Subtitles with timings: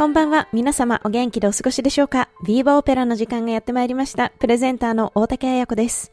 [0.00, 0.48] こんばんは。
[0.50, 2.30] 皆様お元気でお過ごしでしょうか？
[2.46, 4.32] ビーバーオペラの時間がやってまいりました。
[4.38, 6.10] プレゼンターの大竹彩子です。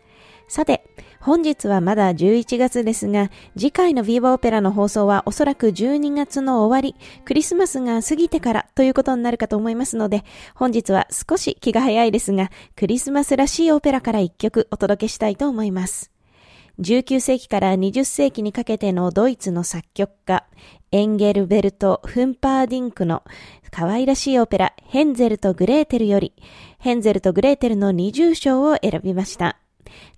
[0.50, 0.84] さて、
[1.22, 16.12] 本日はまだ11月ですが、次回のビーバーオペラの放送はおそらく12月の終わり、クリスマスが過ぎてからということになるかと思いますので、本日は少し気が早いですが、クリスマスらしいオペラから一曲お届けしたいと思います。
[16.80, 20.46] 19世紀から20世紀にかけてのドイツの作曲家、
[20.92, 23.24] エンゲルベルト・フンパーディンクの
[23.72, 26.34] 可愛らしいオペラ、ヘンゼルとグレーテルより、
[26.78, 29.58] ヘンゼルとグレーテルの二重賞を選びました。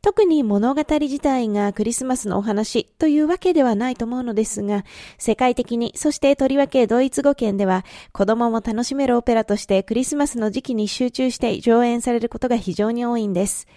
[0.02, 4.86] 特に物語自体がクリスマスのお話というわけではないと思うのですが、
[5.18, 13.68] 世界的に、そしてとりわけドイツ語圏では、子供も楽しめるオペラとしてクリスマスの時期に集中して上演されることが非常に多いんです。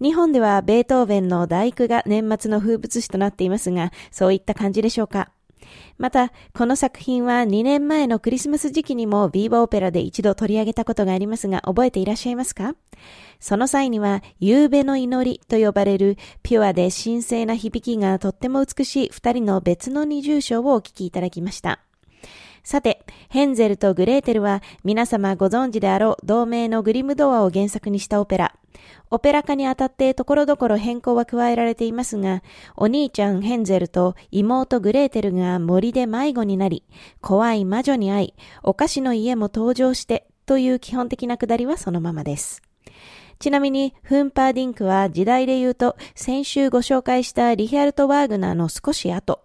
[0.00, 5.30] 日本ではベートーベンの大工が年末の風物詩となっていますが、そういった感じでしょうか？
[5.98, 12.74] また、この作品は2年前のクリスマス時期にもビーバーオペラで一度取り上げたことがありますが、覚えていらっしゃいますか？
[13.40, 21.80] その際には、夕べの祈りと呼ばれるピュアで神聖な響きがとっても美しい二人の別の二重唱をお聞きいただきました。
[22.62, 28.54] さて、ヘンゼルとグレーテルは皆様ご存知であろう同名のグリム童話を原作にしたオペラ。
[29.10, 32.42] オペラ化にあたってところどころ変更は加えられていますが、
[32.76, 36.84] お兄ちゃんヘンゼルと妹グレーテルが森で迷子になり、
[37.20, 42.67] 怖い魔女に会い、お菓子の家も登場してという基本的なくだりはそのままです。
[43.38, 49.40] ちなみに、フンパーディンクは時代で言うと、先週ご紹介したリヒャルト・ワーグナーの少し後、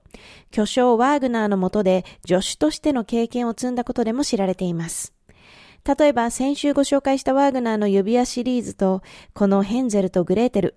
[0.51, 5.12] 巨匠ワーグナーの下で助手としての経験を積んだことでも知られています。
[5.85, 9.01] 例えば先週ご紹介したワーグナーの指輪シリーズと、
[9.33, 10.75] このヘンゼルとグレーテル、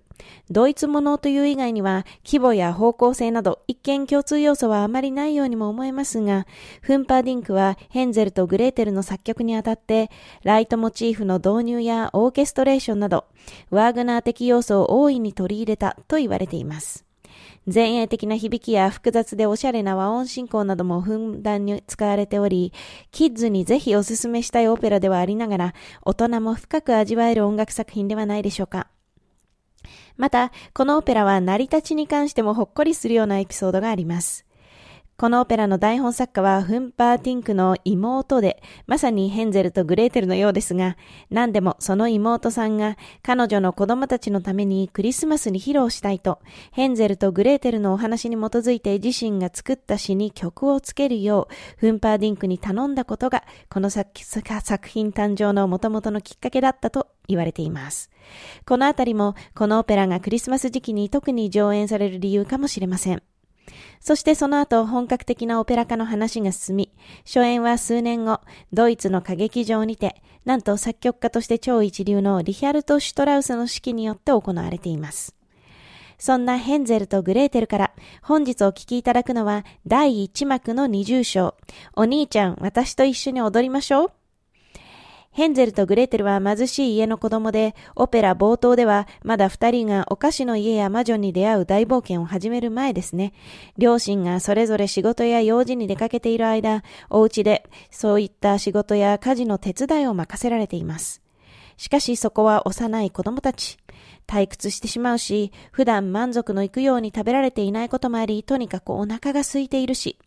[0.49, 6.45] ドイツものという以外には規模や方向性など一見共通要素はあまりないようにも思えますが、
[6.81, 10.09] フンパーディンクはヘンゼルとグレーテルの作曲にあたって、
[10.43, 13.25] ライトモチーフの導入やオーケストレーションなど、
[13.69, 17.06] ワーグナー的要素を大いに取り入れたと言われています。
[17.65, 22.73] 前衛的な響きや複雑でおしゃれな和音進行などもふんだんに使われており、
[23.11, 28.87] キッズにぜひおすすめしたいオペラではありながら、大人も深く味わえる音楽作品ではないでしょうか。
[30.15, 34.46] また、このオペラは成り立ちに関してもほっこりするようなエピソードがあります。
[35.19, 40.95] このオペラの台本作家はフンパーティンクの妹で、まさにヘンゼルとグレーテルのようですが、
[41.31, 46.39] 何でもその妹さんが彼女の子供たちのためにクリスマスに披露したいと、
[46.71, 58.11] ヘンゼルとグレーテルのお話に基づいて自身が作った詩に曲をつけるよう、フンパーディンクに頼んだことが、この作作品誕生の元々のきっかけだったと言われています。
[58.67, 63.23] このあたりも、このオペラがクリスマス時期に特に上演される理由かもしれません。
[64.07, 66.93] そしてその後本格的なオペラ化の話が進み、
[67.25, 68.39] 初演は数年後、
[68.71, 75.35] ドイツの歌劇場にて、なんと作曲家として超一流のリヒャルト・シュトラウスの指揮によって行われています。
[76.17, 77.91] そんなヘンゼルとグレーテルから
[78.21, 81.55] 本日お聴きいただくのは第1幕の二重唱。
[81.93, 84.16] お兄ちゃん、私と一緒に踊りましょう。
[85.37, 93.33] ヘンゼルとグレーテルは貧しい家の子供で、オペラ冒頭ではまだ二人がお菓子の家や魔女に出会う大冒険を始める前ですね。
[93.77, 101.21] 両親がそれぞれ仕事や用事に出かけている間、お家でそういった仕事や家事の手伝いを任せられています。
[101.77, 103.77] しかしそこは幼い子供たち。
[104.25, 110.17] 退屈してしまうし、普段満足のいくように食べられていないこともあり、とにかくお腹が空いているし、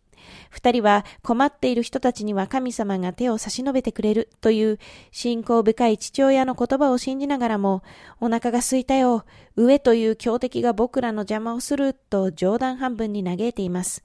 [0.49, 4.79] 二人は困っている人たちには神様が手を差し伸べてくれるという
[5.11, 7.83] 信仰深い父親の言葉を信じながらも、
[8.19, 9.25] お腹が空いたよ、
[9.55, 14.03] 上という強敵が僕らの邪魔をすると冗談半分に嘆いています。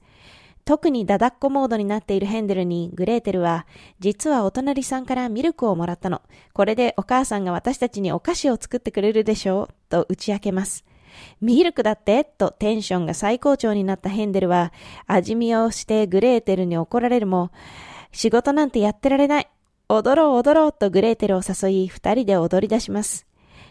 [0.67, 3.65] 特にダダっ子モードになっているヘンデルにグレーテルは、
[3.99, 6.21] 実はお隣さんからミルクをもらったの。
[6.53, 10.83] これでお母さんが私たちにお菓子を作ってくれるでしょう、と打ち明けます。
[11.41, 12.23] ミルクだって？
[12.23, 14.73] とテンションが最高潮になったヘンデルは、
[15.05, 17.51] 味見をしてグレーテルに怒られるも、
[18.11, 19.47] 仕事なんてやってられない。
[19.89, 23.25] 踊ろう踊ろうとグレーテルを誘い、二人で踊り出します。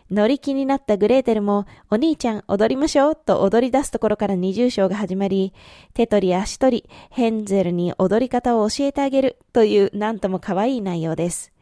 [0.09, 5.53] 乗り気になったグレーテルも、お兄ちゃん踊りましょうと踊り出すところから二重章が始まり、
[5.95, 11.53] 手取り足取り、ヘンゼルに踊り方を教えてあげるというなんとも可愛い内容です。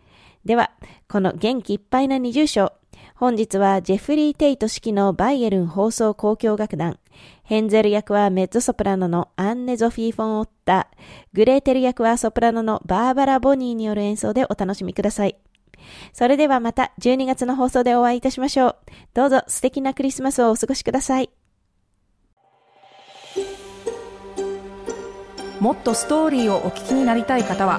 [0.44, 0.72] では、
[1.08, 2.72] この元気いっぱいな二重章、
[3.16, 6.98] 本日はジェフリー・テイト式のバイエルン放送交響楽団、
[7.44, 10.88] ヘンゼル役はメッゾソプラノのアンネ・ゾフィー・フォン・オッタ、
[11.32, 15.36] グレーテル役はソプラノのバーバラ・ボニーによる演奏でお楽しみください。
[16.12, 18.76] それではまた12月の放送でお会いいたしましょう。
[19.14, 21.30] どうぞ素敵なクリスマスをお過ごしください。
[25.60, 27.78] もっとストーリーをお聞きになりたい方は